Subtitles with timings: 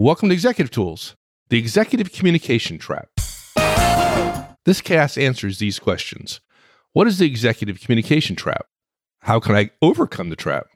[0.00, 1.16] Welcome to Executive Tools,
[1.48, 3.08] the executive communication trap.
[4.64, 6.40] This cast answers these questions
[6.92, 8.66] What is the executive communication trap?
[9.22, 10.68] How can I overcome the trap?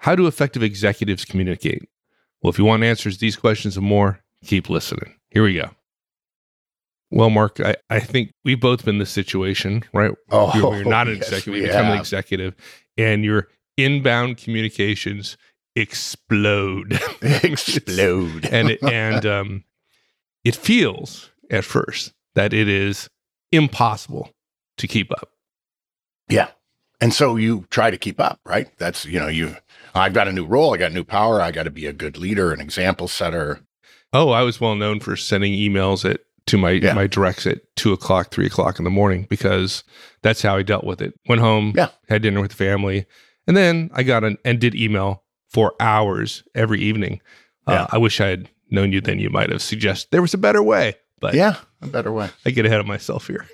[0.00, 1.88] How do effective executives communicate?
[2.42, 5.14] Well, if you want answers to these questions and more, keep listening.
[5.30, 5.70] Here we go.
[7.10, 10.12] Well, Mark, I, I think we've both been in this situation, right?
[10.30, 12.54] Oh, you're, you're not an yes, executive, you become an executive,
[12.98, 13.48] and your
[13.78, 15.38] inbound communications
[15.80, 16.98] explode.
[17.22, 18.46] Explode.
[18.46, 19.64] and it, and um,
[20.44, 23.08] it feels at first that it is
[23.52, 24.30] impossible
[24.78, 25.30] to keep up.
[26.28, 26.48] Yeah.
[27.00, 28.68] And so you try to keep up, right?
[28.78, 29.56] That's, you know, you,
[29.94, 30.74] I've got a new role.
[30.74, 31.40] I got new power.
[31.40, 33.60] I got to be a good leader, an example setter.
[34.12, 36.94] Oh, I was well known for sending emails at to my Yeah.
[36.94, 39.84] my directs at two o'clock, three o'clock in the morning because
[40.22, 41.12] that's how I dealt with it.
[41.28, 41.90] Went home, Yeah.
[42.08, 43.04] had dinner with the family,
[43.46, 47.20] and then I got an and did email for hours every evening.
[47.66, 47.82] Yeah.
[47.82, 49.18] Uh, I wish I had known you then.
[49.18, 51.56] You might have suggested there was a better way, but yeah.
[51.82, 52.30] A better way.
[52.44, 53.46] I get ahead of myself here.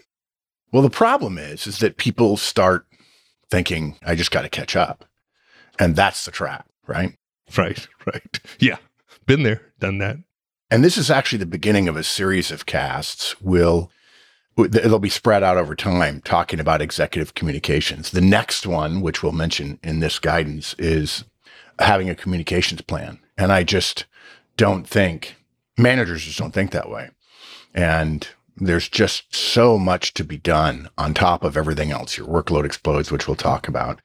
[0.72, 2.86] Well, the problem is, is that people start
[3.50, 5.04] thinking, I just got to catch up.
[5.78, 7.16] And that's the trap, right?
[7.56, 8.78] Right, right, yeah,
[9.26, 10.16] been there, done that.
[10.70, 13.40] And this is actually the beginning of a series of casts.
[13.40, 13.90] Will
[14.56, 18.10] it'll be spread out over time, talking about executive communications.
[18.10, 21.24] The next one, which we'll mention in this guidance, is
[21.78, 23.18] having a communications plan.
[23.36, 24.06] And I just
[24.56, 25.36] don't think
[25.76, 27.10] managers just don't think that way.
[27.74, 32.16] And there's just so much to be done on top of everything else.
[32.16, 34.00] Your workload explodes, which we'll talk about.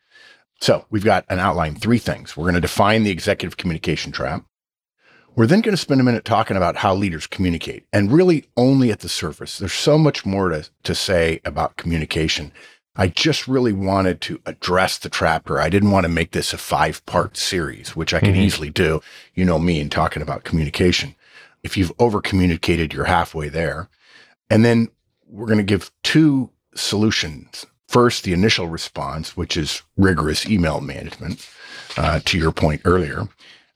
[0.62, 2.36] So we've got an outline, three things.
[2.36, 4.44] We're going to define the executive communication trap.
[5.36, 8.92] We're then going to spend a minute talking about how leaders communicate and really only
[8.92, 9.58] at the surface.
[9.58, 12.52] There's so much more to, to say about communication.
[13.00, 15.62] I just really wanted to address the trapper.
[15.62, 18.44] I didn't want to make this a five part series, which I can Mhm.
[18.44, 19.02] easily do.
[19.34, 21.16] You know me in talking about communication.
[21.64, 23.88] If you've over communicated, you're halfway there.
[24.50, 24.90] And then
[25.26, 27.66] we're going to give two solutions.
[27.88, 31.48] First, the initial response, which is rigorous email management,
[31.96, 33.30] uh, to your point earlier.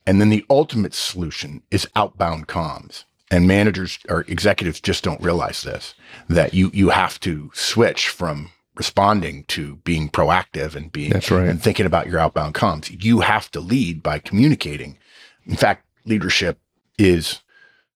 [0.06, 3.04] And then the ultimate solution is outbound comms.
[3.30, 5.94] And managers or executives just don't realize this
[6.28, 11.48] that you you have to switch from responding to being proactive and being That's right.
[11.48, 13.02] and thinking about your outbound comms.
[13.02, 14.98] You have to lead by communicating.
[15.46, 16.58] In fact, leadership
[16.98, 17.40] is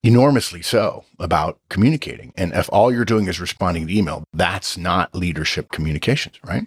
[0.03, 2.33] enormously so about communicating.
[2.37, 6.67] And if all you're doing is responding to email, that's not leadership communications, right?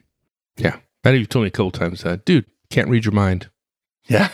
[0.58, 3.50] Yeah, I know you've told me a couple times that, dude, can't read your mind.
[4.08, 4.30] Yeah.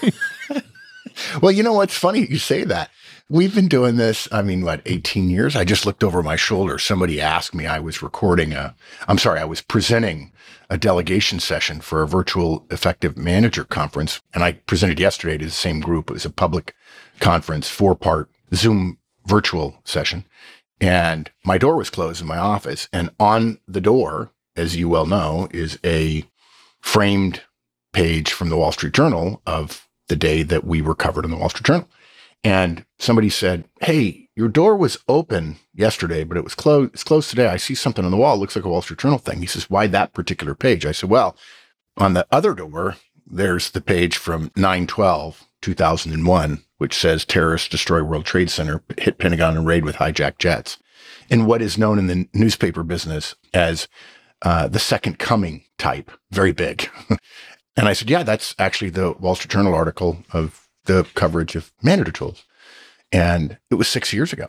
[1.41, 2.25] well, you know what's funny?
[2.25, 2.89] You say that.
[3.29, 5.57] We've been doing this, I mean, what, 18 years?
[5.57, 6.79] I just looked over my shoulder.
[6.79, 8.73] Somebody asked me, I was recording a,
[9.05, 10.31] I'm sorry, I was presenting
[10.69, 14.21] a delegation session for a virtual effective manager conference.
[14.33, 16.09] And I presented yesterday to the same group.
[16.09, 16.73] It was a public
[17.19, 20.23] conference, four part Zoom virtual session.
[20.79, 22.87] And my door was closed in my office.
[22.93, 26.23] And on the door, as you well know, is a
[26.79, 27.41] framed
[27.91, 31.37] page from the Wall Street Journal of the day that we were covered in the
[31.37, 31.89] Wall Street Journal.
[32.43, 36.93] And somebody said, Hey, your door was open yesterday, but it was closed.
[36.93, 37.47] It's closed today.
[37.47, 38.35] I see something on the wall.
[38.35, 39.39] It looks like a Wall Street Journal thing.
[39.39, 40.85] He says, Why that particular page?
[40.85, 41.35] I said, Well,
[41.97, 48.25] on the other door, there's the page from 912, 2001, which says terrorists destroy World
[48.25, 50.77] Trade Center, hit Pentagon and raid with hijacked jets.
[51.29, 53.87] In what is known in the newspaper business as
[54.43, 56.89] uh, the second coming type, very big.
[57.75, 61.71] and I said, yeah, that's actually the Wall Street Journal article of the coverage of
[61.81, 62.43] manager tools.
[63.11, 64.47] And it was six years ago.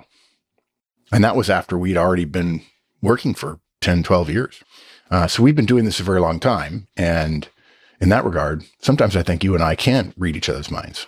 [1.12, 2.62] And that was after we'd already been
[3.00, 4.62] working for 10, 12 years.
[5.10, 6.88] Uh, so we've been doing this a very long time.
[6.96, 7.48] And
[8.00, 11.06] in that regard, sometimes I think you and I can read each other's minds.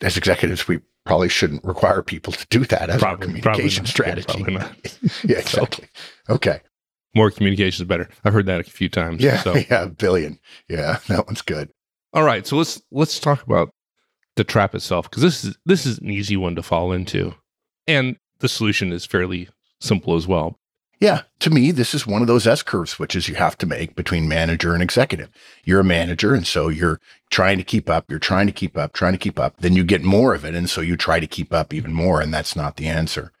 [0.00, 3.88] As executives, we probably shouldn't require people to do that as our communication not.
[3.90, 4.44] strategy.
[4.46, 4.72] Yeah,
[5.24, 5.88] yeah, exactly.
[6.28, 6.60] Okay.
[7.14, 8.08] More communication is better.
[8.24, 9.22] I've heard that a few times.
[9.22, 10.38] Yeah, So, yeah, billion.
[10.68, 11.70] Yeah, that one's good.
[12.12, 12.46] all right.
[12.46, 13.70] So let's let's talk about
[14.38, 17.34] the trap itself because this is this is an easy one to fall into,
[17.86, 19.48] and the solution is fairly
[19.80, 20.58] simple as well.
[21.00, 23.94] Yeah, to me, this is one of those S curve switches you have to make
[23.94, 25.28] between manager and executive.
[25.62, 28.94] You're a manager, and so you're trying to keep up, you're trying to keep up,
[28.94, 29.58] trying to keep up.
[29.58, 32.20] Then you get more of it, and so you try to keep up even more,
[32.20, 33.32] and that's not the answer.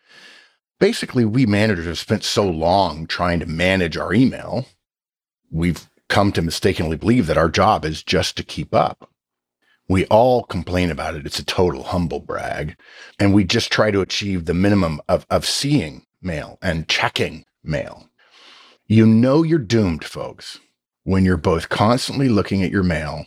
[0.78, 4.66] Basically, we managers have spent so long trying to manage our email,
[5.50, 9.10] we've come to mistakenly believe that our job is just to keep up.
[9.88, 11.24] We all complain about it.
[11.26, 12.76] It's a total humble brag.
[13.18, 18.08] And we just try to achieve the minimum of, of seeing mail and checking mail.
[18.86, 20.58] You know you're doomed, folks,
[21.04, 23.26] when you're both constantly looking at your mail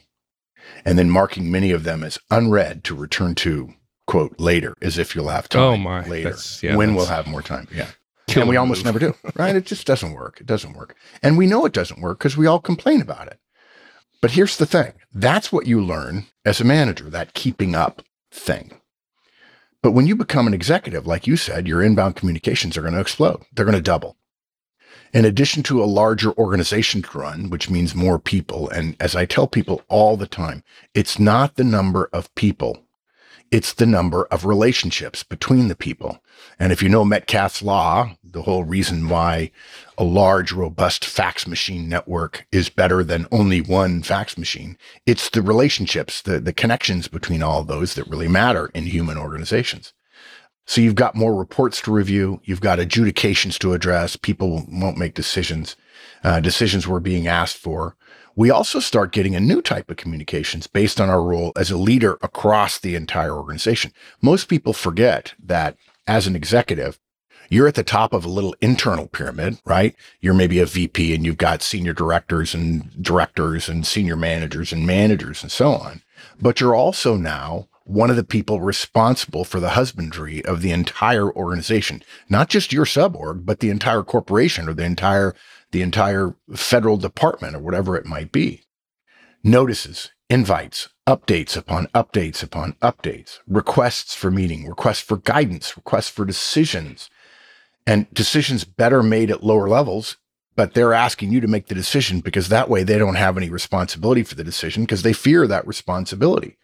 [0.86, 3.74] and then marking many of them as unread to return to
[4.08, 6.06] quote later as if you'll have time Oh, my.
[6.08, 7.88] later yeah, when we'll have more time yeah
[8.36, 11.46] and we almost never do right it just doesn't work it doesn't work and we
[11.48, 13.40] know it doesn't work because we all complain about it
[14.22, 18.02] but here's the thing that's what you learn as a manager that keeping up
[18.32, 18.72] thing
[19.82, 23.00] but when you become an executive like you said your inbound communications are going to
[23.00, 24.18] explode they're going to double
[25.14, 28.70] in addition to a larger organization to run, which means more people.
[28.70, 30.64] And as I tell people all the time,
[30.94, 32.86] it's not the number of people,
[33.52, 36.24] it's the number of relationships between the people.
[36.60, 39.52] And if you know Metcalfe's law, the whole reason why
[39.98, 45.42] a large, robust fax machine network is better than only one fax machine, it's the
[45.42, 49.94] relationships, the, the connections between all those that really matter in human organizations.
[50.66, 52.40] So you've got more reports to review.
[52.44, 54.16] You've got adjudications to address.
[54.16, 55.76] People won't make decisions.
[56.24, 57.98] Uh, decisions were being asked for.
[58.36, 61.78] We also start getting a new type of communications based on our role as a
[61.78, 63.92] leader across the entire organization.
[64.22, 65.76] Most people forget that
[66.12, 67.00] as an executive,
[67.50, 69.96] you're at the top of a little internal pyramid, right?
[70.20, 74.86] You're maybe a VP and you've got senior directors and directors and senior managers and
[74.86, 76.02] managers and so on.
[76.42, 81.32] But you're also now one of the people responsible for the husbandry of the entire
[81.32, 85.34] organization, not just your suborg, but the entire corporation or the entire
[85.72, 88.64] the entire federal department or whatever it might be.
[89.44, 96.24] Notices, invites, updates upon updates upon updates, requests for meeting, requests for guidance, requests for
[96.24, 97.10] decisions,
[97.86, 100.16] and decisions better made at lower levels.
[100.56, 103.50] But they're asking you to make the decision because that way they don't have any
[103.50, 106.58] responsibility for the decision because they fear that responsibility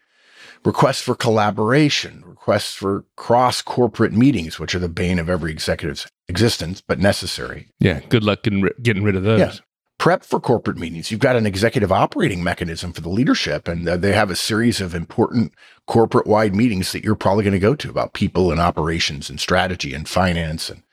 [0.65, 6.07] requests for collaboration, requests for cross corporate meetings, which are the bane of every executive's
[6.27, 7.67] existence, but necessary.
[7.79, 8.01] Yeah.
[8.09, 9.39] Good luck getting, getting rid of those.
[9.39, 9.53] Yeah.
[9.97, 11.09] Prep for corporate meetings.
[11.09, 14.79] You've got an executive operating mechanism for the leadership, and uh, they have a series
[14.79, 15.53] of important
[15.88, 19.39] corporate wide meetings that you're probably going to go to about people and operations and
[19.39, 20.83] strategy and finance and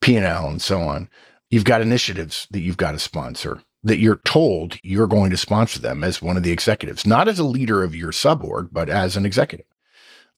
[0.00, 1.08] P&L and so on.
[1.48, 5.80] You've got initiatives that you've got to sponsor that you're told you're going to sponsor
[5.80, 9.16] them as one of the executives, not as a leader of your suborg, but as
[9.16, 9.66] an executive.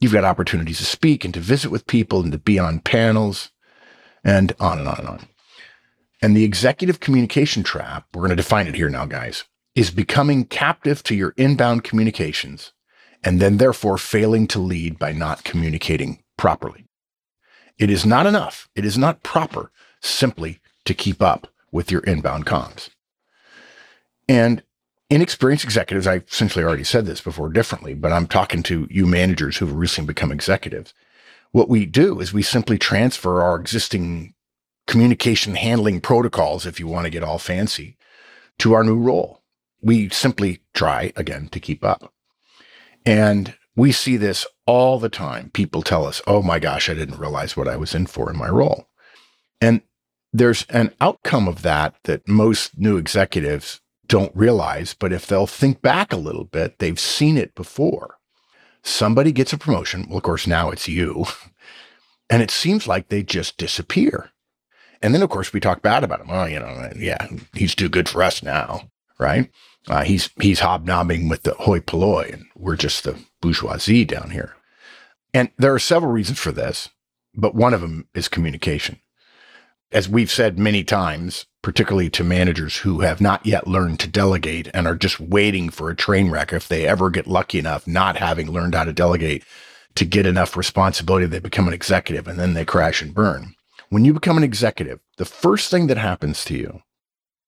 [0.00, 3.50] You've got opportunities to speak and to visit with people and to be on panels
[4.24, 5.28] and on and on and on.
[6.22, 10.44] And the executive communication trap, we're going to define it here now, guys, is becoming
[10.44, 12.72] captive to your inbound communications
[13.24, 16.86] and then therefore failing to lead by not communicating properly.
[17.78, 18.68] It is not enough.
[18.76, 22.90] It is not proper simply to keep up with your inbound comms.
[24.28, 24.62] And
[25.10, 29.56] inexperienced executives, I essentially already said this before differently, but I'm talking to you managers
[29.56, 30.94] who've recently become executives.
[31.50, 34.34] What we do is we simply transfer our existing
[34.92, 37.96] communication handling protocols, if you want to get all fancy,
[38.58, 39.40] to our new role.
[39.80, 42.12] We simply try again to keep up.
[43.06, 45.48] And we see this all the time.
[45.54, 48.36] People tell us, oh my gosh, I didn't realize what I was in for in
[48.36, 48.86] my role.
[49.62, 49.80] And
[50.30, 55.80] there's an outcome of that that most new executives don't realize, but if they'll think
[55.80, 58.18] back a little bit, they've seen it before.
[58.82, 60.04] Somebody gets a promotion.
[60.06, 61.24] Well, of course, now it's you.
[62.30, 64.30] And it seems like they just disappear.
[65.02, 66.28] And then, of course, we talk bad about him.
[66.30, 68.88] Oh, you know, yeah, he's too good for us now,
[69.18, 69.50] right?
[69.88, 74.54] Uh, he's he's hobnobbing with the hoi polloi, and we're just the bourgeoisie down here.
[75.34, 76.88] And there are several reasons for this,
[77.34, 79.00] but one of them is communication.
[79.90, 84.68] As we've said many times, particularly to managers who have not yet learned to delegate
[84.72, 88.16] and are just waiting for a train wreck, if they ever get lucky enough, not
[88.16, 89.44] having learned how to delegate,
[89.94, 93.54] to get enough responsibility, they become an executive and then they crash and burn.
[93.92, 96.80] When you become an executive, the first thing that happens to you,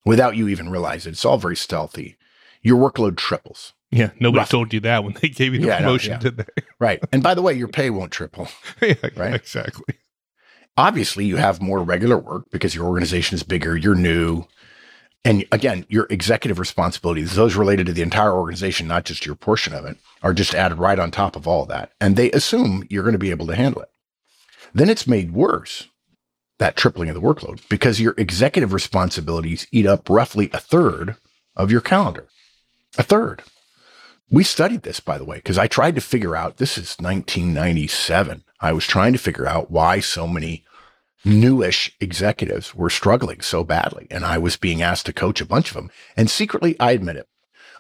[0.05, 2.19] without you even realizing it, it's all very stealthy,
[2.61, 3.73] your workload triples.
[3.91, 4.11] Yeah.
[4.21, 4.51] Nobody Rough.
[4.51, 6.19] told you that when they gave you the Yeah, promotion, yeah.
[6.19, 6.45] did they?
[6.79, 7.03] Right.
[7.15, 8.49] And by the way, your pay won't triple.
[8.83, 9.33] yeah, Right.
[9.35, 9.95] Exactly.
[10.77, 14.45] Obviously, you have more regular work because your organization is bigger, you're new.
[15.25, 19.73] And again, your executive responsibilities, those related to the entire organization, not just your portion
[19.73, 21.93] of it, are just added right on top of all that.
[22.03, 23.89] And they assume you're going to be able to handle it.
[24.75, 25.89] Then it's made worse,
[26.59, 31.17] that tripling of the workload, because your executive responsibilities eat up roughly a third
[31.57, 32.29] of your calendar.
[32.97, 33.43] A third.
[34.31, 38.45] We studied this, by the way, because I tried to figure out this is 1997.
[38.61, 40.65] I was trying to figure out why so many
[41.25, 44.07] newish executives were struggling so badly.
[44.11, 45.91] And I was being asked to coach a bunch of them.
[46.17, 47.29] And secretly, I admit it.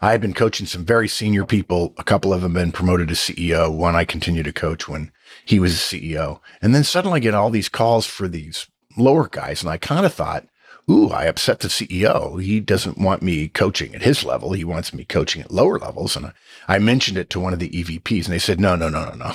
[0.04, 1.94] I had been coaching some very senior people.
[1.96, 3.74] A couple of them been promoted to CEO.
[3.74, 5.10] One I continued to coach when
[5.46, 6.40] he was a CEO.
[6.60, 8.66] And then suddenly I get all these calls for these
[8.98, 9.62] lower guys.
[9.62, 10.44] And I kind of thought,
[10.90, 12.38] ooh, I upset the CEO.
[12.42, 14.52] He doesn't want me coaching at his level.
[14.52, 16.16] He wants me coaching at lower levels.
[16.16, 16.34] And
[16.68, 19.14] I mentioned it to one of the EVPs and they said, no, no, no, no,
[19.14, 19.32] no.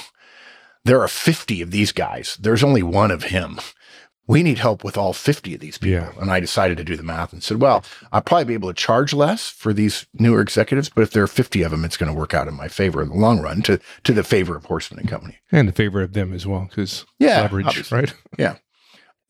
[0.85, 2.37] there are 50 of these guys.
[2.39, 3.59] There's only one of him.
[4.29, 6.01] We need help with all 50 of these people.
[6.15, 6.21] Yeah.
[6.21, 8.75] And I decided to do the math and said, well, I'll probably be able to
[8.75, 12.11] charge less for these newer executives, but if there are 50 of them, it's going
[12.13, 14.63] to work out in my favor in the long run to, to the favor of
[14.67, 15.39] Horstman and Company.
[15.51, 17.97] And the favor of them as well, because Yeah, leverage, obviously.
[17.97, 18.13] right?
[18.37, 18.57] Yeah.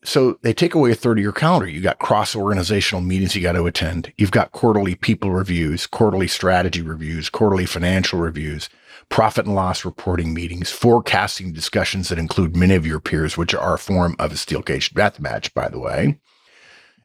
[0.04, 1.66] So they take away a third of your calendar.
[1.68, 4.12] You got cross organizational meetings you got to attend.
[4.18, 8.68] You've got quarterly people reviews, quarterly strategy reviews, quarterly financial reviews,
[9.10, 13.74] profit and loss reporting meetings, forecasting discussions that include many of your peers, which are
[13.74, 16.18] a form of a steel cage death match, by the way.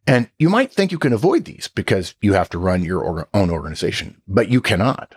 [0.07, 3.49] And you might think you can avoid these because you have to run your own
[3.49, 5.15] organization, but you cannot.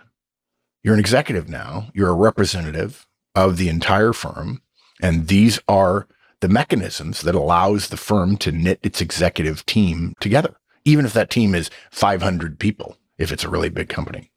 [0.83, 1.89] You're an executive now.
[1.93, 3.05] You're a representative
[3.35, 4.61] of the entire firm.
[5.01, 6.07] And these are
[6.39, 10.55] the mechanisms that allows the firm to knit its executive team together,
[10.85, 14.31] even if that team is 500 people, if it's a really big company.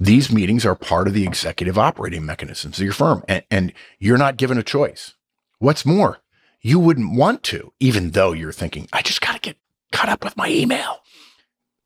[0.00, 4.18] These meetings are part of the executive operating mechanisms of your firm, and, and you're
[4.18, 5.14] not given a choice.
[5.58, 6.20] What's more,
[6.60, 9.56] you wouldn't want to, even though you're thinking, I just got to get
[9.90, 11.00] caught up with my email.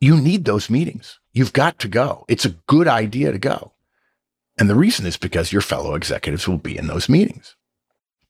[0.01, 1.21] You need those meetings.
[1.33, 2.25] You've got to go.
[2.29, 3.73] It's a good idea to go.
[4.59, 7.57] And the reason is because your fellow executives will be in those meetings.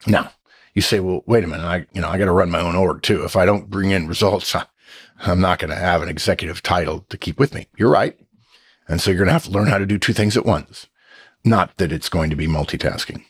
[0.06, 0.32] Now,
[0.74, 2.76] you say, well, wait a minute, I, you know, I got to run my own
[2.76, 3.24] org too.
[3.24, 4.66] If I don't bring in results, I,
[5.18, 7.66] I'm not going to have an executive title to keep with me.
[7.76, 8.18] You're right.
[8.88, 10.88] And so you're going to have to learn how to do two things at once.
[11.44, 13.24] Not that it's going to be multitasking.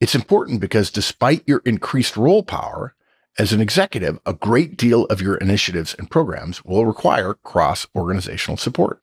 [0.00, 2.94] It's important because despite your increased role power
[3.38, 8.56] as an executive, a great deal of your initiatives and programs will require cross organizational
[8.56, 9.00] support.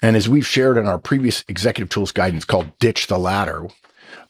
[0.00, 3.68] And as we've shared in our previous executive tools guidance called Ditch the Ladder,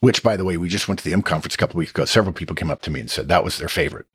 [0.00, 2.04] which by the way, we just went to the M conference a couple weeks ago.
[2.04, 4.06] Several people came up to me and said that was their favorite.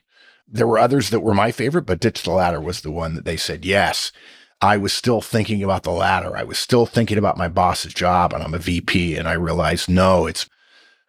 [0.48, 3.26] There were others that were my favorite, but Ditch the Ladder was the one that
[3.26, 4.12] they said, yes,
[4.62, 6.36] I was still thinking about the ladder.
[6.36, 9.16] I was still thinking about my boss's job and I'm a VP.
[9.16, 10.50] And I realized, no, it's,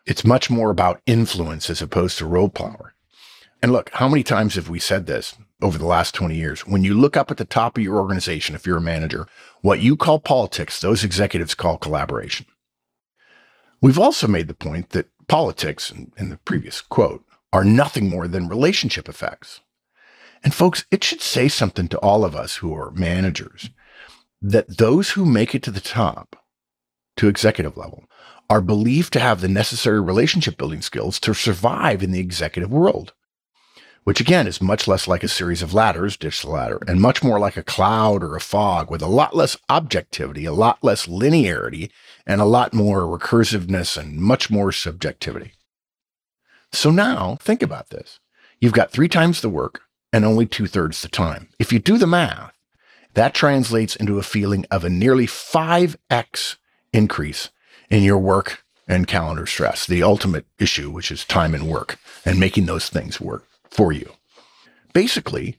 [0.06, 2.94] it's much more about influence as opposed to role power.
[3.62, 6.66] And look, how many times have we said this over the last 20 years?
[6.66, 9.26] When you look up at the top of your organization, if you're a manager,
[9.62, 12.46] what you call politics, those executives call collaboration.
[13.80, 18.28] We've also made the point that politics, in, in the previous quote, are nothing more
[18.28, 19.60] than relationship effects.
[20.42, 23.70] And folks, it should say something to all of us who are managers
[24.40, 26.36] that those who make it to the top,
[27.16, 28.04] to executive level,
[28.48, 33.12] are believed to have the necessary relationship building skills to survive in the executive world,
[34.04, 37.22] which again is much less like a series of ladders, ditch the ladder, and much
[37.22, 41.06] more like a cloud or a fog with a lot less objectivity, a lot less
[41.06, 41.90] linearity,
[42.26, 45.52] and a lot more recursiveness and much more subjectivity.
[46.72, 48.20] So now think about this.
[48.60, 51.48] You've got three times the work and only two thirds the time.
[51.58, 52.52] If you do the math,
[53.14, 56.56] that translates into a feeling of a nearly 5x
[56.92, 57.50] increase
[57.90, 62.40] in your work and calendar stress, the ultimate issue, which is time and work and
[62.40, 64.12] making those things work for you.
[64.92, 65.58] Basically,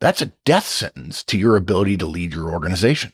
[0.00, 3.12] that's a death sentence to your ability to lead your organization.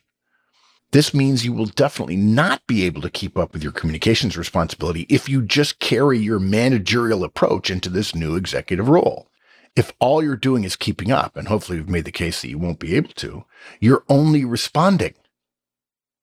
[0.92, 5.06] This means you will definitely not be able to keep up with your communications responsibility
[5.08, 9.28] if you just carry your managerial approach into this new executive role.
[9.76, 12.58] If all you're doing is keeping up, and hopefully we've made the case that you
[12.58, 13.44] won't be able to,
[13.80, 15.14] you're only responding.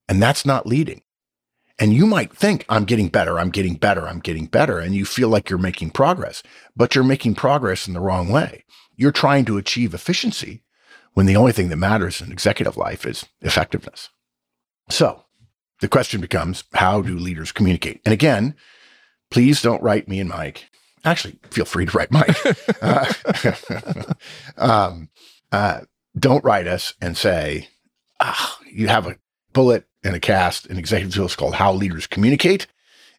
[0.08, 1.02] And that's not leading.
[1.80, 4.78] And you might think, I'm getting better, I'm getting better, I'm getting better.
[4.80, 6.44] And you feel like you're making progress,
[6.76, 8.66] but you're making progress in the wrong way.
[8.96, 10.62] You're trying to achieve efficiency
[11.14, 14.10] when the only thing that matters in executive life is effectiveness.
[14.90, 15.24] So
[15.80, 18.02] the question becomes how do leaders communicate?
[18.06, 18.56] And again,
[19.32, 20.70] please don't write me and Mike.
[21.04, 22.38] Actually, feel free to write Mike.
[22.82, 23.12] uh,
[24.58, 25.10] um,
[25.52, 25.82] uh,
[26.18, 27.70] don't write us and say,
[28.20, 29.18] ah, you have a
[29.54, 32.68] bullet and a cast in executive tools called How Leaders Communicate.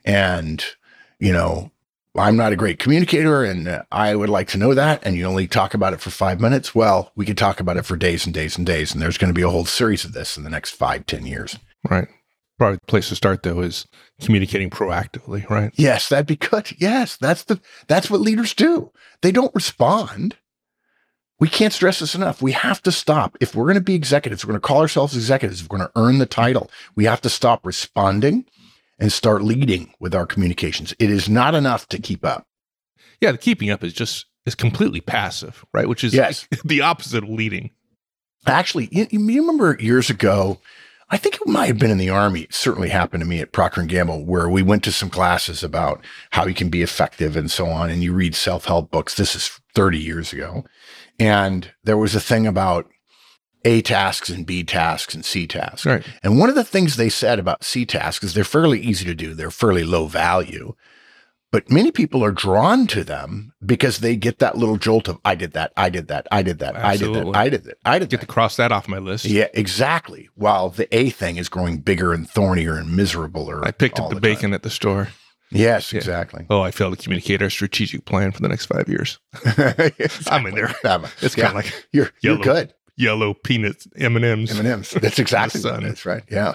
[0.05, 0.65] And,
[1.19, 1.71] you know,
[2.15, 5.05] I'm not a great communicator and uh, I would like to know that.
[5.05, 6.75] And you only talk about it for five minutes.
[6.75, 8.93] Well, we could talk about it for days and days and days.
[8.93, 11.25] And there's going to be a whole series of this in the next five, ten
[11.25, 11.59] years.
[11.89, 12.09] Right.
[12.63, 13.87] Probably the place to start though is
[14.21, 15.73] communicating proactively, right?
[15.75, 16.71] Yes, that'd be good.
[16.79, 18.93] Yes, that's the that's what leaders do.
[19.21, 20.37] They don't respond.
[21.41, 22.41] We can't stress this enough.
[22.41, 23.37] We have to stop.
[23.41, 25.89] If we're going to be executives, we're going to call ourselves executives, if we're going
[25.89, 28.45] to earn the title, we have to stop responding
[28.97, 30.95] and start leading with our communications.
[31.01, 32.47] It is not enough to keep up.
[33.21, 35.89] Yeah, the keeping up is just is completely passive, right?
[35.89, 36.47] Which is Yes.
[36.65, 37.73] the opposite of leading.
[38.47, 40.61] Actually, you, you remember years ago,
[41.13, 42.41] I think it might have been in the army.
[42.41, 45.63] It certainly happened to me at Procter and Gamble, where we went to some classes
[45.63, 47.91] about how you can be effective and so on.
[47.91, 49.15] And you read self-help books.
[49.15, 50.65] This is 30 years ago.
[51.21, 52.89] And there was a thing about
[53.67, 55.85] A tasks and B tasks and C tasks.
[55.85, 56.03] Right.
[56.23, 59.15] And one of the things they said about C tasks is they're fairly easy to
[59.15, 59.35] do.
[59.35, 60.75] They're fairly low value,
[61.53, 65.35] But many people are drawn to them because they get that little jolt of, I
[65.35, 67.21] did that, I did that, I did that, Absolutely.
[67.21, 68.27] I did that, I did that, I did Get that.
[68.27, 69.27] to cross that off my list.
[69.27, 70.31] Yeah, exactly.
[70.35, 73.51] While the A thing is growing bigger and thornier and miserable.
[73.63, 75.09] I picked up the, bacon at the store.
[75.51, 75.99] Yes, Yeah.
[75.99, 76.47] exactly.
[76.49, 79.19] Oh, I failed to communicate our strategic plan for the next five years.
[80.29, 80.75] I'm in there.
[80.85, 82.75] Um, It's yeah, kind of like you're you're yellow good.
[82.97, 84.59] yellow peanuts, M and M's.
[84.59, 84.93] M&Ms.
[85.03, 86.23] That's exactly The what it is, right?
[86.31, 86.55] Yeah.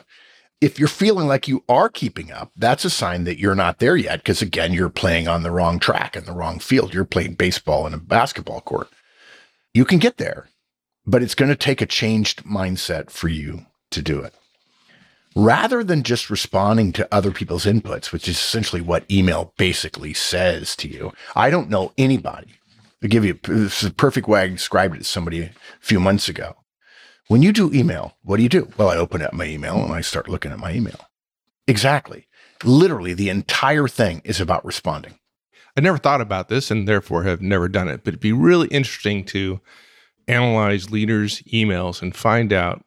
[0.59, 3.95] If you're feeling like you are keeping up, that's a sign that you're not there
[3.95, 4.19] yet.
[4.19, 6.93] Because again, you're playing on the wrong track in the wrong field.
[6.93, 8.89] You're playing baseball in a basketball court.
[9.73, 10.49] You can get there,
[11.05, 14.33] but it's going to take a changed mindset for you to do it.
[15.35, 20.75] Rather than just responding to other people's inputs, which is essentially what email basically says
[20.77, 22.55] to you, I don't know anybody.
[23.03, 25.99] I'll give you this is the perfect way I described it to somebody a few
[25.99, 26.55] months ago.
[27.27, 28.69] When you do email, what do you do?
[28.77, 31.07] Well, I open up my email and I start looking at my email.
[31.67, 32.27] Exactly.
[32.63, 35.19] Literally, the entire thing is about responding.
[35.75, 38.67] I never thought about this and therefore have never done it, but it'd be really
[38.69, 39.59] interesting to
[40.27, 42.83] analyze leaders' emails and find out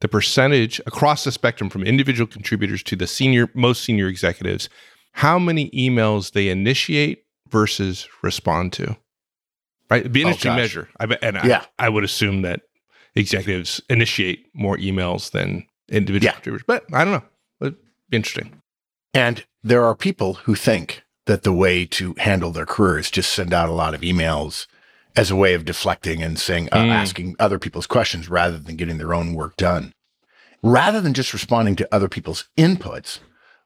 [0.00, 4.68] the percentage across the spectrum from individual contributors to the senior most senior executives,
[5.12, 8.96] how many emails they initiate versus respond to.
[9.90, 10.00] Right?
[10.00, 10.58] It'd be an Oh, interesting gosh.
[10.58, 10.88] measure.
[10.98, 11.64] I bet and Yeah.
[11.78, 12.60] I, I would assume that
[13.14, 16.32] executives initiate more emails than individual Yeah.
[16.34, 16.64] contributors.
[16.66, 17.22] But I don't know.
[17.60, 17.76] It'd
[18.08, 18.60] be interesting.
[19.14, 23.32] And there are people who think that the way to handle their career is just
[23.32, 24.66] send out a lot of emails
[25.16, 26.90] as a way of deflecting and saying, uh, Mm.
[26.90, 29.92] asking other people's questions rather than getting their own work done.
[30.62, 33.18] Rather than just responding to other people's inputs,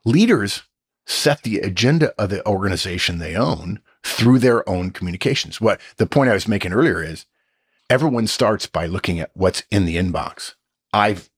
[0.05, 0.63] leaders
[1.07, 5.61] set the agenda of the organization they own through their own communications.
[5.61, 7.27] What the point I was making earlier is
[7.91, 10.55] everyone starts by looking at what's in the inbox.
[10.93, 11.31] I've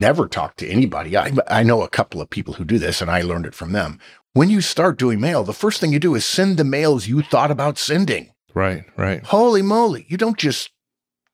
[0.00, 1.16] never talked to anybody.
[1.16, 3.72] I, I know a couple of people who do this and I learned it from
[3.72, 3.98] them.
[4.32, 7.22] When you start doing mail, the first thing you do is send the mails you
[7.22, 8.32] thought about sending.
[8.54, 9.24] Right, right.
[9.24, 10.06] Holy moly.
[10.08, 10.70] You don't just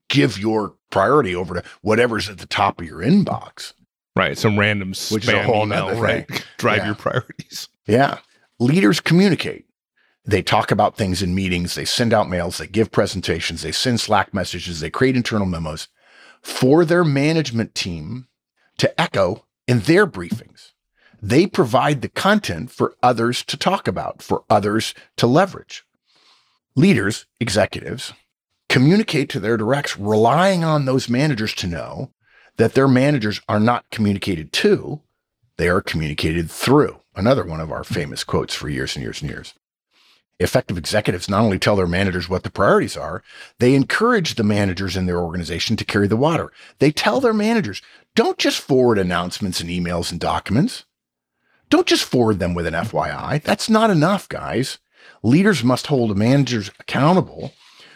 [0.09, 3.72] give your priority over to whatever's at the top of your inbox.
[4.14, 4.37] Right.
[4.38, 6.44] Some random Which is a whole email, nother right?
[6.59, 6.87] Drive Yeah.
[6.87, 7.68] your priorities.
[7.87, 8.18] Yeah.
[8.59, 9.65] Leaders communicate.
[10.26, 11.74] They talk about things in meetings.
[11.74, 12.58] They send out mails.
[12.58, 13.62] They give presentations.
[13.62, 14.80] They send Slack messages.
[14.80, 15.88] They create internal memos
[16.42, 18.26] for their management team
[18.78, 20.72] to echo in their briefings.
[21.22, 25.84] They provide the content for others to talk about, for others to leverage.
[26.74, 28.12] Leaders, executives,
[28.68, 32.10] communicate to their directs, relying on those managers to know
[32.56, 35.00] that their managers are not communicated to,
[35.56, 37.00] they are communicated through.
[37.14, 39.54] Another one of our famous quotes for years and years and years.
[40.38, 43.22] Effective executives not only tell their managers what the priorities are,
[43.59, 46.53] they encourage the managers in their organization to carry the water.
[46.79, 47.81] They tell their managers,
[48.14, 50.85] don't just forward announcements and emails and documents.
[51.70, 53.42] Don't just forward them with an FYI.
[53.42, 54.79] That's not enough, guys.
[55.22, 57.55] Leaders must hold managers accountable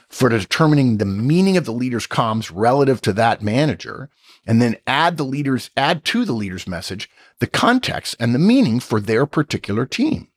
[0.09, 4.11] for determining the meaning of the leader's comms relative to that manager
[4.46, 8.81] and then add the leaders add to the leader's message the context and the meaning
[8.81, 10.29] for their particular team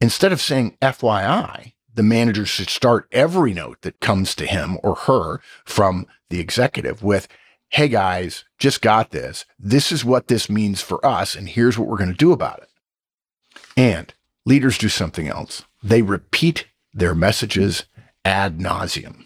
[0.00, 4.94] instead of saying fyi the manager should start every note that comes to him or
[4.94, 7.28] her from the executive with
[7.70, 11.88] hey guys just got this this is what this means for us and here's what
[11.88, 12.68] we're going to do about it
[13.76, 17.84] and leaders do something else they repeat their messages
[18.24, 19.24] ad nauseum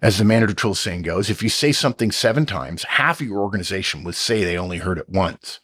[0.00, 3.40] as the manager tool saying goes, if you say something seven times, half of your
[3.40, 5.60] organization would say they only heard it once.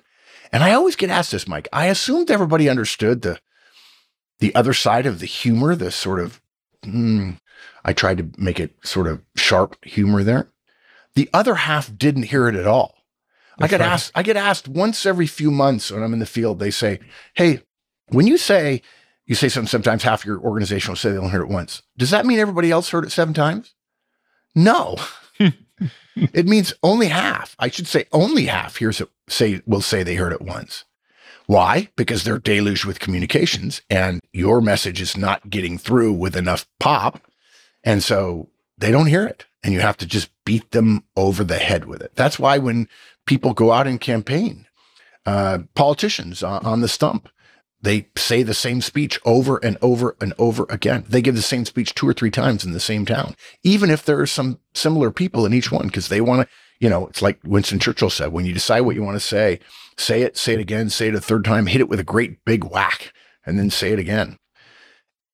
[0.51, 1.69] And I always get asked this, Mike.
[1.73, 3.39] I assumed everybody understood the
[4.41, 6.41] the other side of the humor, the sort of
[6.85, 7.33] hmm,
[7.85, 10.51] I tried to make it sort of sharp humor there.
[11.15, 12.95] The other half didn't hear it at all.
[13.59, 13.89] I get right.
[13.89, 16.99] asked, I get asked once every few months when I'm in the field, they say,
[17.35, 17.61] Hey,
[18.09, 18.83] when you say
[19.27, 21.83] you say something sometimes half your organization will say they only heard it once.
[21.97, 23.75] Does that mean everybody else heard it seven times?
[24.55, 24.97] No.
[25.39, 27.57] it means only half.
[27.59, 30.85] I should say only half hears it say will say they heard it once.
[31.47, 31.89] Why?
[31.97, 37.21] Because they're deluged with communications and your message is not getting through with enough pop.
[37.83, 39.45] And so they don't hear it.
[39.63, 42.13] And you have to just beat them over the head with it.
[42.15, 42.89] That's why when
[43.27, 44.67] people go out and campaign,
[45.27, 47.29] uh, politicians on, on the stump,
[47.81, 51.05] they say the same speech over and over and over again.
[51.07, 54.05] They give the same speech two or three times in the same town, even if
[54.05, 56.55] there are some similar people in each one, because they want to,
[56.85, 59.59] you know, it's like Winston Churchill said when you decide what you want to say,
[59.97, 62.45] say it, say it again, say it a third time, hit it with a great
[62.45, 63.15] big whack,
[63.47, 64.39] and then say it again.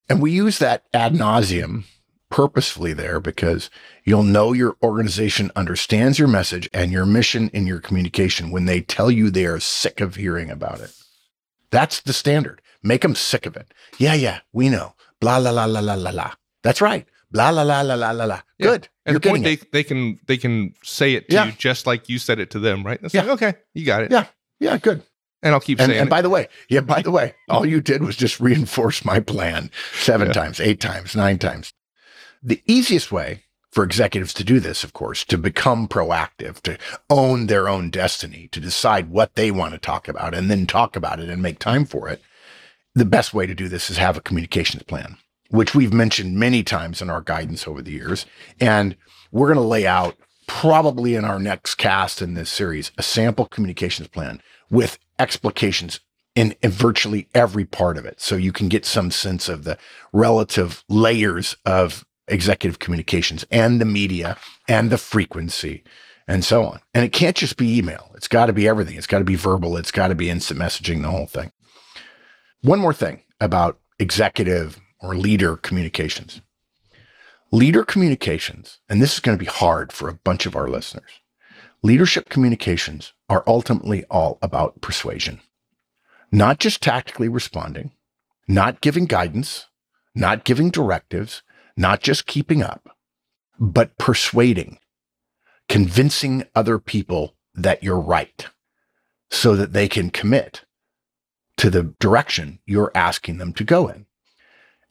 [0.09, 1.87] And we use that ad nauseum
[2.31, 3.69] purposefully there because
[4.05, 8.81] you'll know your organization understands your message and your mission in your communication when they
[8.81, 10.93] tell you they are sick of hearing about it.
[11.73, 12.63] That's the standard.
[12.81, 13.75] Make them sick of it.
[13.99, 14.95] Yeah, yeah, we know.
[15.19, 16.31] Blah la la la la la la.
[16.63, 17.09] That's right.
[17.33, 18.41] Blah la la la la la la.
[18.59, 18.67] Yeah.
[18.67, 18.89] Good.
[19.07, 19.73] At You're the point they, it.
[19.73, 21.47] they can they can say it to Yeah.
[21.47, 22.99] you just like you said it to them, right?
[23.03, 23.23] It's Yeah.
[23.23, 24.11] like, okay, you got it.
[24.11, 24.27] Yeah.
[24.59, 25.03] Yeah, good.
[25.43, 26.11] And I'll keep And, saying and it.
[26.11, 29.71] by the way, yeah, by the way, all you did was just reinforce my plan
[29.99, 30.33] seven Yeah.
[30.35, 31.73] times, eight times, nine times.
[32.43, 36.77] The easiest way for executives to do this, of course, to become proactive, to
[37.09, 40.97] own their own destiny, to decide what they want to talk about and then talk
[40.97, 42.21] about it and make time for it.
[42.95, 45.17] The best way to do this is have a communications plan,
[45.51, 48.27] which we've mentioned many times in our guidance over the years.
[48.61, 48.97] And
[49.31, 53.47] we're going to lay out probably in our next cast in this series a sample
[53.47, 56.01] communications plan with explications
[56.35, 58.21] in, in virtually every part of it.
[58.21, 59.79] So you can get some sense of the
[60.13, 64.37] relative layers of executive communications and the media
[64.69, 65.83] and the frequency
[66.29, 66.81] and so on.
[66.95, 68.11] And it can't just be email.
[68.15, 68.97] It's got to be everything.
[68.97, 69.77] It's got to be verbal.
[69.77, 71.51] It's got to be instant messaging, the whole thing.
[72.63, 76.41] One more thing about executive or leader communications.
[77.53, 81.21] Leader communications, and this is going to be hard for a bunch of our listeners.
[81.83, 85.41] Leadership communications are ultimately all about persuasion,
[86.31, 87.93] not just tactically responding,
[88.47, 89.67] not giving guidance,
[90.15, 91.43] not giving directives,
[91.77, 92.97] not just keeping up,
[93.59, 94.79] but persuading,
[95.69, 98.47] convincing other people that you're right
[99.31, 100.65] so that they can commit
[101.57, 104.07] to the direction you're asking them to go in.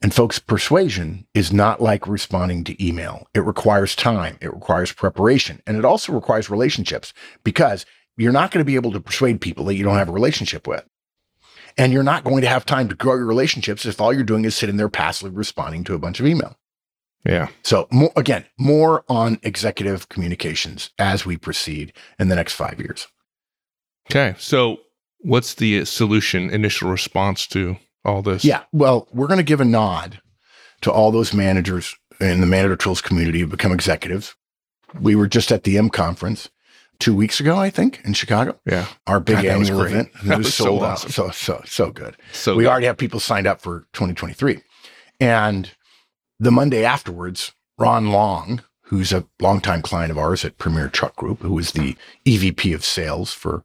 [0.02, 3.28] And folks, persuasion is not like responding to email.
[3.34, 7.86] It requires time, it requires preparation, and it also requires relationships because
[8.16, 10.68] you're not going to be able to persuade people that you don't have a relationship
[10.68, 10.86] with.
[11.78, 14.46] And you're not going to have time to grow your relationships if all you're doing
[14.46, 16.58] is sitting there passively responding to a bunch of email.
[17.26, 17.48] yeah.
[17.64, 23.08] So, more, again, more on executive communications as we proceed in the next five years.
[24.10, 24.36] Okay.
[24.40, 24.80] So
[25.20, 28.44] what's the solution, initial response to all this?
[28.46, 28.64] Yeah.
[28.72, 30.22] Well, we're going to give a nod
[30.82, 34.36] to all those managers in the Manager Tools community who become executives.
[35.00, 36.50] We were just at the M conference
[37.00, 38.60] two weeks ago, I think, in Chicago.
[38.66, 38.88] Yeah.
[39.08, 40.10] Our big God, annual event.
[40.22, 41.08] And it was, was so sold awesome.
[41.10, 41.14] out.
[41.14, 42.18] So, so, so good.
[42.34, 42.70] So we good.
[42.70, 44.62] already have people signed up for 2023.
[45.20, 45.72] And
[46.40, 51.42] the Monday afterwards, Ron Long, who's a longtime client of ours at Premier Truck Group,
[51.42, 53.64] who is the EVP of sales for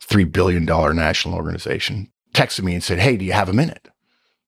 [0.00, 3.88] $3 billion national organization, texted me and said, Hey, do you have a minute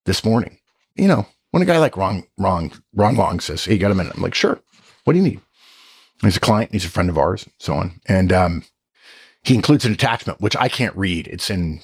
[0.05, 0.59] this morning?
[0.95, 3.95] You know, when a guy like Ron, Ron, Ron Long says, Hey, you got a
[3.95, 4.13] minute?
[4.15, 4.59] I'm like, Sure.
[5.03, 5.41] What do you need?
[6.21, 7.99] He's a client, he's a friend of ours, so on.
[8.07, 8.63] And um,
[9.43, 11.27] he includes an attachment, which I can't read.
[11.27, 11.81] It's in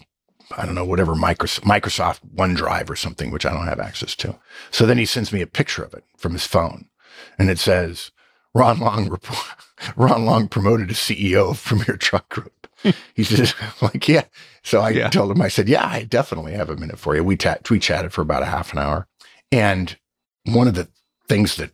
[0.57, 4.37] I don't know, whatever Microsoft, OneDrive or something, which I don't have access to.
[4.69, 6.89] So then he sends me a picture of it from his phone,
[7.37, 8.11] and it says,
[8.53, 9.17] "Ron Long,
[9.95, 12.60] Ron Long promoted to CEO of Premier Truck Group."
[13.15, 14.25] he says, "Like, yeah."
[14.63, 15.09] So I Yeah.
[15.09, 17.79] told him, I said, "Yeah, I definitely have a minute for you." We ta- we
[17.79, 19.07] chatted for about a half an hour,
[19.51, 19.97] and
[20.45, 20.87] one of the
[21.27, 21.71] things that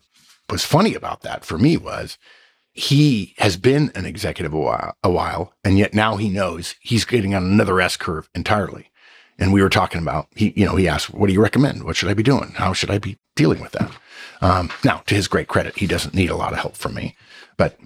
[0.49, 2.17] was funny about that for me was
[2.71, 7.05] he has been an executive a while, a while, and yet now he knows he's
[7.05, 8.91] getting on another S curve entirely.
[9.39, 11.83] And we were talking about he, you know, he asked, "What do you recommend?
[11.83, 12.53] What should I be doing?
[12.55, 13.91] How should I be dealing with that?"
[14.41, 17.15] Um, now, to his great credit, he doesn't need a lot of help from me,
[17.57, 17.77] but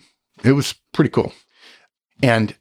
[0.44, 1.34] it was pretty cool.
[2.24, 2.56] And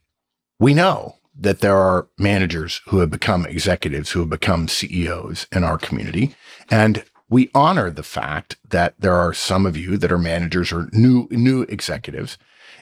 [0.61, 5.65] we know that there are managers who have become executives, who have become CEOs in
[5.65, 6.37] our community,
[6.71, 10.89] and we honor the fact that there are some of you that are managers or
[10.93, 12.37] new new executives,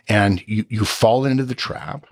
[0.09, 2.07] and you you fall into the trap.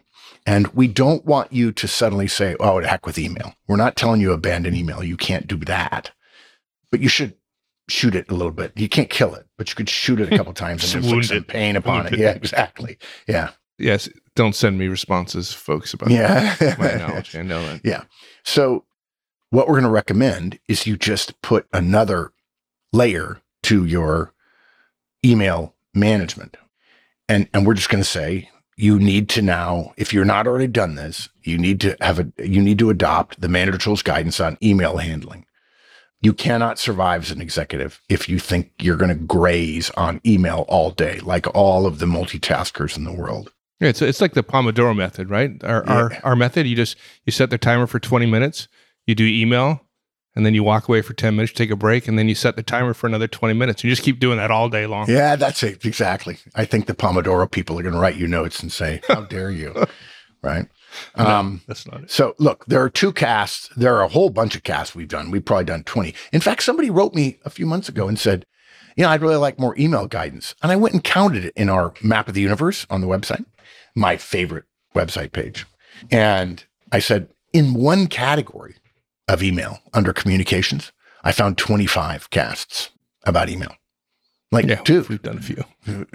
[0.48, 3.96] And we don't want you to suddenly say, "Oh, to heck with email." We're not
[3.96, 5.02] telling you abandon email.
[5.02, 6.12] You can't do that,
[6.90, 7.35] but you should
[7.88, 8.72] shoot it a little bit.
[8.76, 11.44] You can't kill it, but you could shoot it a couple times and inflict some
[11.44, 12.18] pain upon it.
[12.18, 12.98] Yeah, exactly.
[13.26, 14.08] Yeah, Yes.
[14.34, 16.56] Don't send me responses, folks, about yeah.
[16.78, 17.34] my knowledge.
[17.36, 17.80] I know that.
[17.84, 18.04] Yeah.
[18.44, 18.84] So,
[19.50, 22.32] what we're going to recommend is you just put another
[22.92, 24.32] layer to your
[25.24, 26.56] email management.
[27.28, 30.66] And, and we're just going to say you need to now, if you're not already
[30.66, 34.38] done this, you need to have a, you need to adopt the manager tools guidance
[34.38, 35.46] on email handling.
[36.20, 40.64] You cannot survive as an executive if you think you're going to graze on email
[40.68, 43.52] all day, like all of the multitaskers in the world.
[43.80, 45.62] Yeah, it's it's like the Pomodoro method, right?
[45.64, 46.20] Our our Yeah.
[46.24, 46.66] our method.
[46.66, 48.68] You just you set the timer for twenty minutes.
[49.06, 49.82] You do email,
[50.34, 52.56] and then you walk away for ten minutes, take a break, and then you set
[52.56, 53.84] the timer for another twenty minutes.
[53.84, 55.10] You just keep doing that all day long.
[55.10, 55.84] Yeah, that's it.
[55.84, 56.38] Exactly.
[56.54, 59.50] I think the Pomodoro people are going to write you notes and say, How dare
[59.50, 59.74] you?
[60.42, 60.66] Right.
[61.16, 62.10] Um, That's not it.
[62.10, 63.68] so look, there are two casts.
[63.76, 65.30] There are a whole bunch of casts we've done.
[65.30, 66.14] We've probably done 20.
[66.32, 68.46] In fact, somebody wrote me a few months ago and said,
[68.96, 70.54] you know, I'd really like more email guidance.
[70.62, 73.44] And I went and counted it in our map of the universe on the website,
[73.94, 75.66] my favorite website page.
[76.11, 78.76] And I said, in one category,
[79.28, 80.92] of email under communications.
[81.24, 82.90] I found 25 casts
[83.24, 83.74] about email.
[84.52, 85.64] Like, Yeah, dude, we've done a few.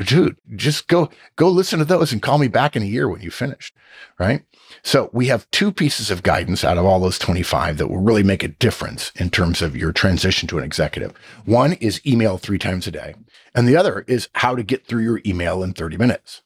[0.05, 3.21] dude, just go go listen to those and call me back in a year when
[3.21, 3.75] you finished,
[4.17, 4.43] right?
[4.83, 8.23] So we have two pieces of guidance out of all those 25 that will really
[8.23, 11.11] make a difference in terms of your transition to an executive.
[11.43, 13.15] One is email three times a day,
[13.53, 16.41] and the other is how to get through your email in 30 minutes.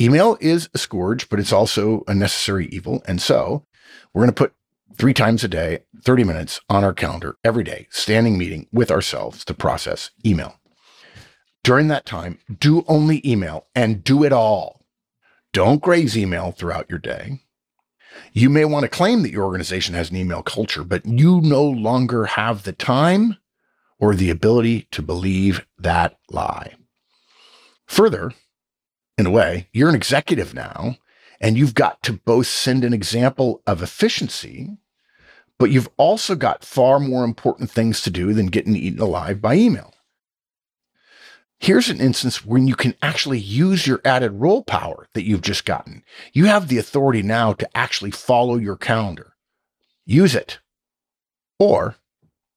[0.00, 3.02] Email is a scourge, but it's also a necessary evil.
[3.06, 3.66] And so
[4.12, 4.54] we're going to put
[4.96, 9.44] three times a day, 30 minutes on our calendar every day, standing meeting with ourselves
[9.44, 10.59] to process email.
[11.62, 14.86] During that time, do only email and do it all.
[15.52, 17.40] Don't graze email throughout your day.
[18.32, 21.64] You may want to claim that your organization has an email culture, but you no
[21.64, 23.36] longer have the time
[23.98, 26.74] or the ability to believe that lie.
[27.86, 28.32] Further,
[29.18, 30.96] in a way, you're an executive now,
[31.40, 34.78] and you've got to both send an example of efficiency,
[35.58, 39.54] but you've also got far more important things to do than getting eaten alive by
[39.54, 39.92] email.
[41.60, 45.66] Here's an instance when you can actually use your added role power that you've just
[45.66, 46.02] gotten.
[46.32, 49.34] You have the authority now to actually follow your calendar.
[50.06, 50.58] Use it
[51.58, 51.96] or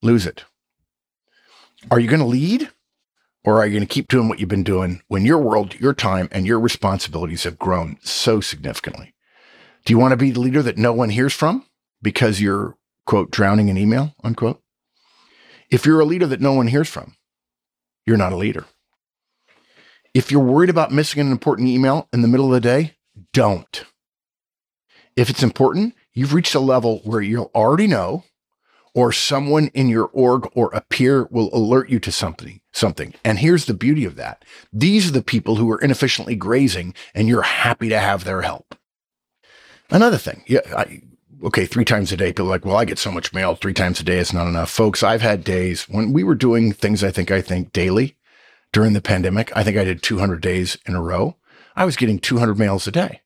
[0.01, 0.45] lose it.
[1.91, 2.69] Are you going to lead
[3.43, 5.93] or are you going to keep doing what you've been doing when your world, your
[5.93, 9.13] time, and your responsibilities have grown so significantly?
[9.83, 11.65] Do you want to be the leader that no one hears from
[12.01, 14.61] because you're, quote, drowning in email, unquote?
[15.69, 17.17] If you're a leader that no one hears from,
[18.05, 18.65] you're not a leader.
[20.13, 22.97] If you're worried about missing an important email in the middle of the day,
[23.31, 23.83] don't.
[25.15, 28.23] If it's important, you've reached a level where you'll already know,
[28.93, 32.61] or someone in your org or a peer will alert you to something.
[32.71, 33.15] Something.
[33.23, 34.45] And here's the beauty of that.
[34.71, 38.75] These are the people who are inefficiently grazing, and you're happy to have their help.
[39.89, 41.01] Another thing, yeah, I,
[41.43, 42.27] okay, three times a day.
[42.29, 43.55] People are like, well, I get so much mail.
[43.55, 45.01] Three times a day is not enough, folks.
[45.01, 47.03] I've had days when we were doing things.
[47.03, 48.15] I think I think daily
[48.73, 49.55] during the pandemic.
[49.55, 51.37] I think I did 200 days in a row.
[51.75, 53.21] I was getting 200 mails a day.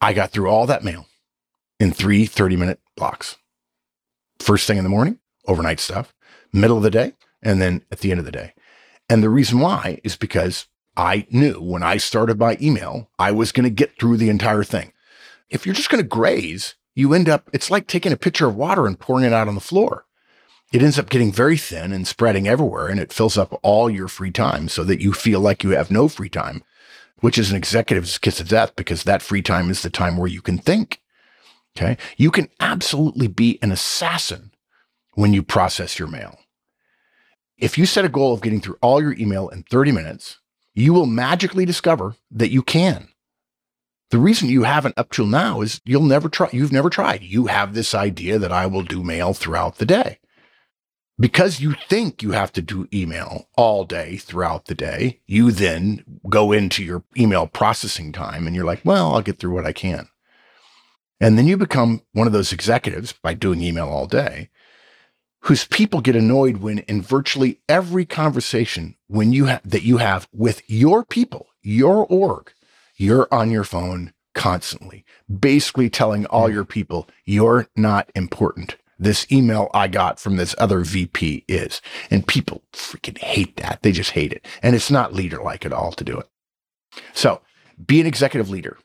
[0.00, 1.06] I got through all that mail
[1.78, 3.36] in three 30 minute blocks.
[4.40, 6.12] First thing in the morning, overnight stuff,
[6.52, 8.54] middle of the day, and then at the end of the day.
[9.08, 10.66] And the reason why is because
[10.96, 14.64] I knew when I started my email, I was going to get through the entire
[14.64, 14.92] thing.
[15.48, 18.56] If you're just going to graze, you end up, it's like taking a pitcher of
[18.56, 20.06] water and pouring it out on the floor.
[20.72, 24.08] It ends up getting very thin and spreading everywhere, and it fills up all your
[24.08, 26.64] free time so that you feel like you have no free time,
[27.20, 30.30] which is an executive's kiss of death because that free time is the time where
[30.30, 31.02] you can think.
[31.76, 31.98] Okay.
[32.16, 34.50] You can absolutely be an assassin
[35.14, 36.38] when you process your mail.
[37.58, 40.40] If you set a goal of getting through all your email in 30 minutes,
[40.74, 43.08] you will magically discover that you can.
[44.10, 46.48] The reason you haven't up till now is you'll never try.
[46.52, 47.22] You've never tried.
[47.22, 50.18] You have this idea that I will do mail throughout the day.
[51.18, 56.04] Because you think you have to do email all day throughout the day, you then
[56.28, 59.72] go into your email processing time and you're like, well, I'll get through what I
[59.72, 60.08] can.
[61.20, 64.50] And then you become one of those executives by doing email all day
[65.42, 70.28] whose people get annoyed when in virtually every conversation when you ha- that you have
[70.32, 72.52] with your people, your org,
[72.96, 75.04] you're on your phone constantly,
[75.40, 76.54] basically telling all hmm.
[76.54, 78.76] your people you're not important.
[79.02, 81.82] This email I got from this other VP is.
[82.08, 83.80] And people freaking hate that.
[83.82, 84.46] They just hate it.
[84.62, 86.28] And it's not leader like at all to do it.
[87.12, 87.40] So
[87.84, 88.78] be an executive leader.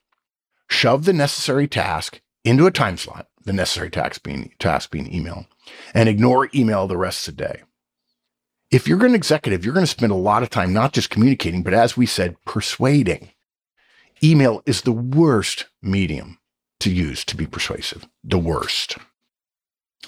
[0.69, 5.45] Shove the necessary task into a time slot, the necessary task being task being email,
[5.93, 7.61] and ignore email the rest of the day.
[8.71, 11.61] If you're an executive, you're going to spend a lot of time not just communicating,
[11.61, 13.29] but as we said, persuading.
[14.23, 16.39] Email is the worst medium
[16.79, 18.07] to use to be persuasive.
[18.23, 18.97] The worst.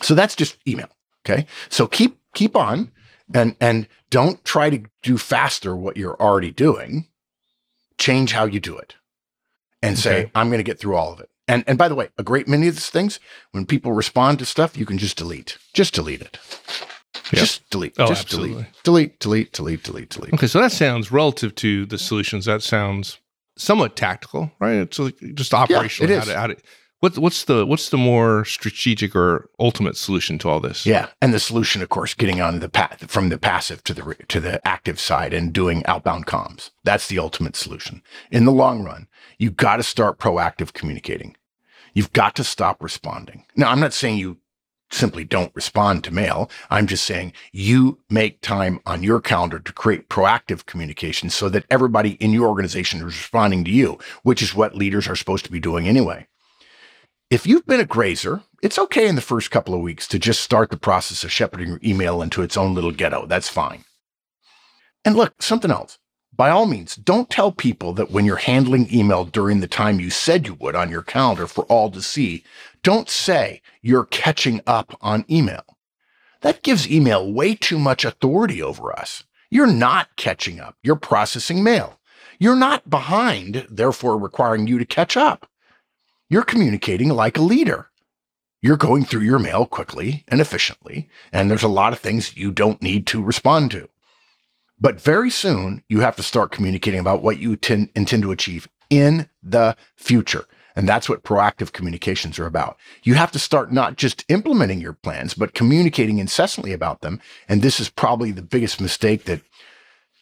[0.02, 0.89] So that's just email.
[1.25, 1.45] Okay.
[1.69, 2.91] So keep keep on
[3.34, 7.08] and and don't try to do faster what you're already doing.
[7.97, 8.95] Change how you do it.
[9.82, 11.30] And say, I'm going to get through all of it.
[11.47, 13.19] And and by the way, a great many of these things,
[13.52, 15.58] when people respond to stuff, you can just delete.
[15.73, 16.38] Just delete it.
[17.32, 17.39] Yep.
[17.39, 17.95] Just delete.
[17.97, 18.54] Oh, just absolutely.
[18.54, 18.84] delete.
[18.84, 20.34] Delete, delete, delete, delete, delete.
[20.34, 22.45] Okay, so that sounds relative to the solutions.
[22.45, 23.19] That sounds
[23.58, 24.75] somewhat tactical, right?
[24.75, 26.12] It's like just operational.
[26.12, 26.28] it how is.
[26.28, 26.58] to, how to,
[26.99, 30.85] what's what's the what's the more strategic or ultimate solution to all this?
[30.85, 34.15] Yeah, and the solution, of course, getting on the path from the passive to the
[34.27, 36.71] to the active side and doing outbound comms.
[36.83, 38.01] That's the ultimate solution.
[38.31, 39.07] In the long run,
[39.38, 41.35] you've got to start proactive communicating.
[41.93, 43.45] You've got to stop responding.
[43.55, 44.38] Now, I'm not saying you
[44.91, 46.49] simply don't respond to mail.
[46.69, 51.65] I'm just saying you make time on your calendar to create proactive communication so that
[51.69, 55.51] everybody in your organization is responding to you, which is what leaders are supposed to
[55.51, 56.27] be doing anyway.
[57.30, 60.42] If you've been a grazer, it's okay in the first couple of weeks to just
[60.42, 63.28] start the process of shepherding your email into its own little ghetto.
[63.28, 63.84] That's fine.
[65.06, 66.00] And look, something else.
[66.36, 70.10] By all means, don't tell people that when you're handling email during the time you
[70.10, 72.44] said you would on your calendar for all to see,
[72.82, 75.78] don't say you're catching up on email.
[76.42, 79.24] That gives email way too much authority over us.
[79.52, 80.78] You're not catching up.
[80.82, 82.00] You're processing mail.
[82.39, 85.48] You're not behind, therefore requiring you to catch up.
[86.30, 87.89] You're communicating like a leader.
[88.62, 92.52] You're going through your mail quickly and efficiently, and there's a lot of things you
[92.52, 93.89] don't need to respond to.
[94.80, 98.68] But very soon, you have to start communicating about what you t- intend to achieve
[98.92, 100.46] in the future.
[100.76, 102.78] And that's what proactive communications are about.
[103.04, 107.20] You have to start not just implementing your plans, but communicating incessantly about them.
[107.50, 109.42] And this is probably the biggest mistake that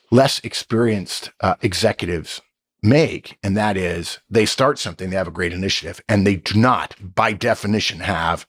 [0.10, 2.42] less experienced uh, executives
[2.82, 6.60] make, and that is they start something, they have a great initiative, and they do
[6.60, 8.46] not, by definition, have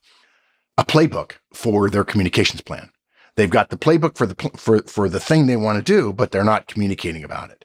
[0.77, 2.91] a playbook for their communications plan.
[3.37, 6.31] They've got the playbook for the for for the thing they want to do, but
[6.31, 7.65] they're not communicating about it.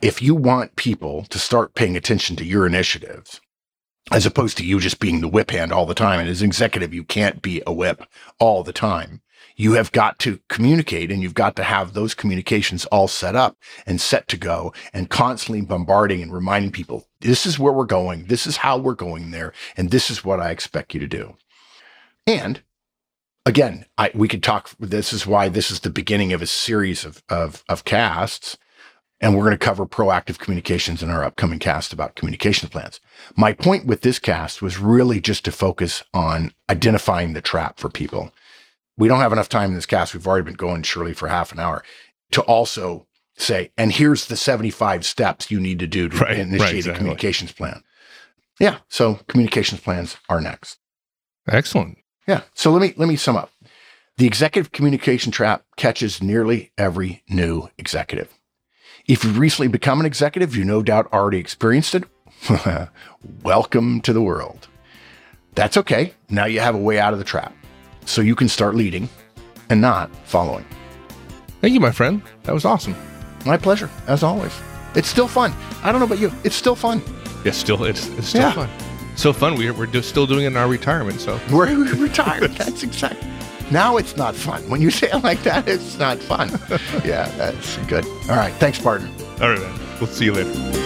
[0.00, 3.40] If you want people to start paying attention to your initiatives,
[4.10, 6.46] as opposed to you just being the whip hand all the time, and as an
[6.46, 8.04] executive, you can't be a whip
[8.38, 9.22] all the time
[9.56, 13.56] you have got to communicate and you've got to have those communications all set up
[13.86, 18.26] and set to go and constantly bombarding and reminding people this is where we're going,
[18.26, 21.36] this is how we're going there, and this is what I expect you to do.
[22.26, 22.62] And
[23.46, 24.70] again, I, we could talk.
[24.78, 28.58] This is why this is the beginning of a series of, of, of casts.
[29.20, 32.98] And we're going to cover proactive communications in our upcoming cast about communication plans.
[33.36, 37.88] My point with this cast was really just to focus on identifying the trap for
[37.88, 38.32] people
[38.96, 40.14] we don't have enough time in this cast.
[40.14, 41.82] We've already been going surely for half an hour
[42.32, 46.60] to also say, and here's the 75 steps you need to do to right, initiate
[46.60, 46.92] right, exactly.
[46.92, 47.82] a communications plan.
[48.60, 48.78] Yeah.
[48.88, 50.78] So communications plans are next.
[51.48, 51.98] Excellent.
[52.26, 52.42] Yeah.
[52.54, 53.50] So let me let me sum up.
[54.18, 58.32] The executive communication trap catches nearly every new executive.
[59.06, 62.04] If you've recently become an executive, you no doubt already experienced it.
[63.42, 64.68] Welcome to the world.
[65.54, 66.14] That's okay.
[66.28, 67.54] Now you have a way out of the trap
[68.04, 69.08] so you can start leading
[69.70, 70.64] and not following.
[71.60, 72.22] Thank you, my friend.
[72.42, 72.96] That was awesome.
[73.46, 74.52] My pleasure, as always.
[74.94, 75.54] It's still fun.
[75.82, 76.32] I don't know about you.
[76.44, 77.02] It's still fun.
[77.44, 78.52] It's still it's, it's still yeah.
[78.52, 78.70] fun.
[79.16, 79.56] So fun.
[79.56, 81.20] We're we're do, still doing it in our retirement.
[81.20, 82.52] So we're retired.
[82.52, 83.28] that's exactly.
[83.70, 84.68] Now it's not fun.
[84.68, 86.50] When you say it like that, it's not fun.
[87.04, 88.04] yeah, that's good.
[88.28, 88.52] All right.
[88.54, 89.08] Thanks, Barton.
[89.40, 89.80] All right, man.
[89.98, 90.82] We'll see you later.